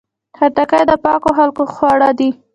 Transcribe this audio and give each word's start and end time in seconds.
خټکی 0.37 0.83
د 0.89 0.91
پاکو 1.03 1.29
خلکو 1.37 1.63
خوړ 1.73 1.99
دی. 2.19 2.29